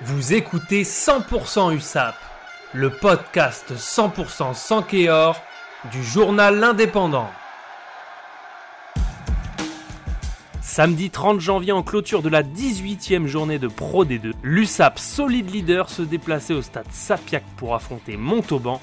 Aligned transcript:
Vous 0.00 0.32
écoutez 0.32 0.82
100% 0.82 1.76
USAP, 1.76 2.16
le 2.72 2.90
podcast 2.90 3.72
100% 3.76 4.54
sans 4.54 4.82
Kéor 4.82 5.40
du 5.92 6.02
journal 6.02 6.58
L'Indépendant. 6.58 7.28
Samedi 10.60 11.10
30 11.10 11.40
janvier 11.40 11.70
en 11.72 11.84
clôture 11.84 12.22
de 12.22 12.30
la 12.30 12.42
18e 12.42 13.26
journée 13.26 13.60
de 13.60 13.68
Pro 13.68 14.04
D2, 14.04 14.32
l'USAP 14.42 14.98
solide 14.98 15.50
leader 15.50 15.88
se 15.88 16.02
déplaçait 16.02 16.54
au 16.54 16.62
stade 16.62 16.90
Sapiac 16.90 17.44
pour 17.56 17.74
affronter 17.74 18.16
Montauban, 18.16 18.80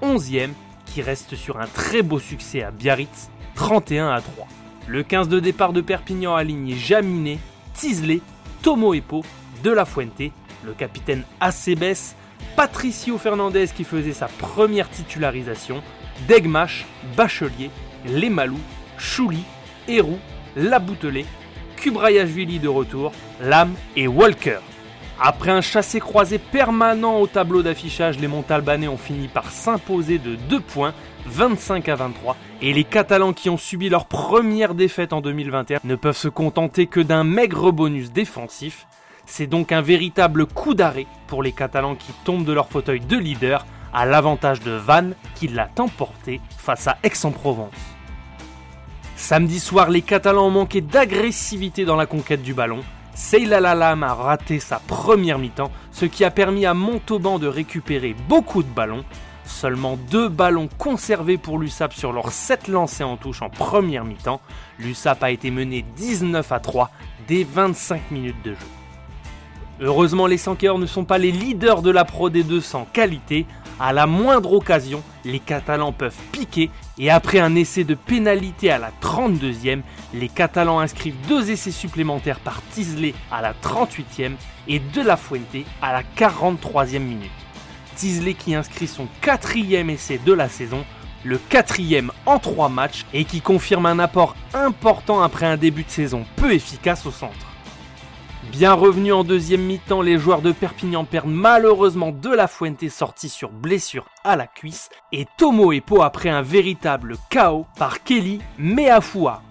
11e, 0.00 0.50
qui 0.86 1.02
reste 1.02 1.34
sur 1.34 1.60
un 1.60 1.66
très 1.66 2.02
beau 2.02 2.20
succès 2.20 2.62
à 2.62 2.70
Biarritz, 2.70 3.30
31 3.56 4.10
à 4.10 4.20
3. 4.20 4.46
Le 4.86 5.02
15 5.02 5.28
de 5.28 5.40
départ 5.40 5.74
de 5.74 5.82
Perpignan 5.82 6.34
aligné 6.34 6.76
Jaminet, 6.76 7.40
Tisley, 7.74 8.20
Tomo 8.62 8.94
Epo, 8.94 9.22
De 9.62 9.70
La 9.70 9.84
Fuente, 9.84 10.32
le 10.64 10.72
capitaine 10.72 11.22
Acebes, 11.40 12.14
Patricio 12.56 13.16
Fernandez 13.16 13.68
qui 13.74 13.84
faisait 13.84 14.12
sa 14.12 14.26
première 14.26 14.90
titularisation, 14.90 15.82
Degmash, 16.28 16.84
Bachelier, 17.16 17.70
Lemalou, 18.06 18.58
Chouli, 18.98 19.44
Héroux, 19.86 20.18
Laboutelet, 20.56 21.26
Kubrayashvili 21.76 22.58
de 22.58 22.68
retour, 22.68 23.12
Lam 23.40 23.72
et 23.96 24.08
Walker. 24.08 24.58
Après 25.20 25.52
un 25.52 25.60
chassé-croisé 25.60 26.38
permanent 26.38 27.20
au 27.20 27.28
tableau 27.28 27.62
d'affichage, 27.62 28.18
les 28.18 28.26
Montalbanais 28.26 28.88
ont 28.88 28.96
fini 28.96 29.28
par 29.28 29.50
s'imposer 29.52 30.18
de 30.18 30.34
2 30.34 30.58
points, 30.58 30.94
25 31.26 31.88
à 31.88 31.94
23, 31.94 32.36
et 32.60 32.72
les 32.72 32.82
Catalans 32.82 33.32
qui 33.32 33.48
ont 33.48 33.56
subi 33.56 33.88
leur 33.88 34.06
première 34.06 34.74
défaite 34.74 35.12
en 35.12 35.20
2021 35.20 35.78
ne 35.84 35.94
peuvent 35.94 36.16
se 36.16 36.28
contenter 36.28 36.88
que 36.88 36.98
d'un 36.98 37.22
maigre 37.22 37.70
bonus 37.70 38.10
défensif. 38.10 38.88
C'est 39.26 39.46
donc 39.46 39.72
un 39.72 39.80
véritable 39.80 40.46
coup 40.46 40.74
d'arrêt 40.74 41.06
pour 41.26 41.42
les 41.42 41.52
Catalans 41.52 41.94
qui 41.94 42.12
tombent 42.24 42.44
de 42.44 42.52
leur 42.52 42.68
fauteuil 42.68 43.00
de 43.00 43.16
leader 43.16 43.66
à 43.92 44.06
l'avantage 44.06 44.60
de 44.60 44.72
Vannes 44.72 45.14
qui 45.34 45.48
l'a 45.48 45.68
emporté 45.78 46.40
face 46.58 46.88
à 46.88 46.98
Aix-en-Provence. 47.02 47.72
Samedi 49.16 49.60
soir, 49.60 49.90
les 49.90 50.02
Catalans 50.02 50.46
ont 50.46 50.50
manqué 50.50 50.80
d'agressivité 50.80 51.84
dans 51.84 51.96
la 51.96 52.06
conquête 52.06 52.42
du 52.42 52.54
ballon. 52.54 52.80
Seylalalam 53.14 54.02
a 54.02 54.14
raté 54.14 54.58
sa 54.58 54.78
première 54.78 55.38
mi-temps, 55.38 55.70
ce 55.92 56.06
qui 56.06 56.24
a 56.24 56.30
permis 56.30 56.66
à 56.66 56.74
Montauban 56.74 57.38
de 57.38 57.46
récupérer 57.46 58.16
beaucoup 58.28 58.62
de 58.62 58.68
ballons. 58.68 59.04
Seulement 59.44 59.96
deux 60.10 60.28
ballons 60.28 60.68
conservés 60.78 61.36
pour 61.36 61.58
l'USAP 61.58 61.92
sur 61.92 62.12
leurs 62.12 62.32
7 62.32 62.68
lancés 62.68 63.04
en 63.04 63.16
touche 63.16 63.42
en 63.42 63.50
première 63.50 64.04
mi-temps. 64.04 64.40
L'USAP 64.78 65.22
a 65.22 65.30
été 65.30 65.50
mené 65.50 65.84
19 65.96 66.50
à 66.50 66.60
3 66.60 66.90
dès 67.28 67.44
25 67.44 68.10
minutes 68.10 68.42
de 68.44 68.52
jeu. 68.52 68.81
Heureusement, 69.84 70.28
les 70.28 70.38
Sankéors 70.38 70.78
ne 70.78 70.86
sont 70.86 71.04
pas 71.04 71.18
les 71.18 71.32
leaders 71.32 71.82
de 71.82 71.90
la 71.90 72.04
Pro 72.04 72.30
D2 72.30 72.60
sans 72.60 72.84
qualité. 72.84 73.46
À 73.80 73.92
la 73.92 74.06
moindre 74.06 74.52
occasion, 74.52 75.02
les 75.24 75.40
Catalans 75.40 75.90
peuvent 75.90 76.14
piquer 76.30 76.70
et 76.98 77.10
après 77.10 77.40
un 77.40 77.56
essai 77.56 77.82
de 77.82 77.96
pénalité 77.96 78.70
à 78.70 78.78
la 78.78 78.92
32e, 79.02 79.80
les 80.14 80.28
Catalans 80.28 80.78
inscrivent 80.78 81.16
deux 81.26 81.50
essais 81.50 81.72
supplémentaires 81.72 82.38
par 82.38 82.62
Tisley 82.70 83.12
à 83.32 83.42
la 83.42 83.54
38e 83.54 84.34
et 84.68 84.78
De 84.78 85.02
La 85.02 85.16
Fuente 85.16 85.66
à 85.82 85.92
la 85.92 86.02
43e 86.16 87.00
minute. 87.00 87.30
Tisley 87.96 88.34
qui 88.34 88.54
inscrit 88.54 88.86
son 88.86 89.08
quatrième 89.20 89.90
essai 89.90 90.20
de 90.24 90.32
la 90.32 90.48
saison, 90.48 90.84
le 91.24 91.38
quatrième 91.38 92.12
en 92.24 92.38
trois 92.38 92.68
matchs 92.68 93.04
et 93.12 93.24
qui 93.24 93.40
confirme 93.40 93.86
un 93.86 93.98
apport 93.98 94.36
important 94.54 95.22
après 95.22 95.46
un 95.46 95.56
début 95.56 95.82
de 95.82 95.90
saison 95.90 96.24
peu 96.36 96.52
efficace 96.52 97.04
au 97.04 97.10
centre. 97.10 97.51
Bien 98.50 98.74
revenus 98.74 99.12
en 99.12 99.22
deuxième 99.22 99.62
mi-temps, 99.62 100.02
les 100.02 100.18
joueurs 100.18 100.42
de 100.42 100.50
Perpignan 100.50 101.04
perdent 101.04 101.30
malheureusement 101.30 102.10
de 102.10 102.28
la 102.28 102.48
Fuente 102.48 102.88
sortie 102.88 103.28
sur 103.28 103.50
blessure 103.50 104.06
à 104.24 104.34
la 104.34 104.48
cuisse 104.48 104.90
et 105.12 105.26
Tomo 105.38 105.72
Epo 105.72 106.02
après 106.02 106.28
un 106.28 106.42
véritable 106.42 107.16
chaos 107.30 107.66
par 107.78 108.02
Kelly 108.02 108.40
Meafua. 108.58 109.42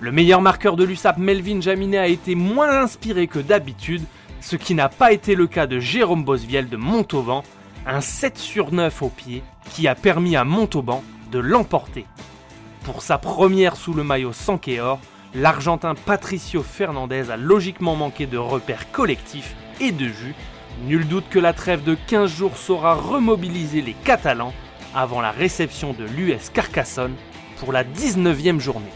Le 0.00 0.12
meilleur 0.12 0.40
marqueur 0.40 0.76
de 0.76 0.84
l'USAP, 0.84 1.18
Melvin 1.18 1.60
Jaminet, 1.60 1.98
a 1.98 2.06
été 2.06 2.34
moins 2.34 2.80
inspiré 2.80 3.26
que 3.26 3.38
d'habitude, 3.38 4.04
ce 4.40 4.56
qui 4.56 4.74
n'a 4.74 4.88
pas 4.88 5.12
été 5.12 5.34
le 5.34 5.46
cas 5.46 5.66
de 5.66 5.78
Jérôme 5.78 6.24
Bosviel 6.24 6.70
de 6.70 6.76
Montauban, 6.78 7.44
un 7.86 8.00
7 8.00 8.38
sur 8.38 8.72
9 8.72 9.02
au 9.02 9.08
pied 9.10 9.42
qui 9.70 9.86
a 9.88 9.94
permis 9.94 10.36
à 10.36 10.44
Montauban 10.44 11.04
de 11.30 11.38
l'emporter. 11.38 12.06
Pour 12.84 13.02
sa 13.02 13.18
première 13.18 13.76
sous 13.76 13.92
le 13.92 14.04
maillot 14.04 14.32
Sankéor, 14.32 14.98
l'Argentin 15.34 15.94
Patricio 15.94 16.62
Fernandez 16.62 17.30
a 17.30 17.36
logiquement 17.36 17.96
manqué 17.96 18.26
de 18.26 18.38
repères 18.38 18.90
collectifs 18.92 19.54
et 19.80 19.92
de 19.92 20.06
jus. 20.06 20.34
Nul 20.86 21.06
doute 21.06 21.28
que 21.28 21.38
la 21.38 21.52
trêve 21.52 21.82
de 21.84 21.96
15 22.06 22.30
jours 22.30 22.56
saura 22.56 22.94
remobiliser 22.94 23.82
les 23.82 23.94
Catalans 23.94 24.54
avant 24.94 25.20
la 25.20 25.30
réception 25.30 25.92
de 25.92 26.04
l'US 26.04 26.50
Carcassonne 26.52 27.14
pour 27.58 27.72
la 27.72 27.84
19e 27.84 28.60
journée. 28.60 28.86